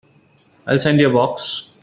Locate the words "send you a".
0.79-1.13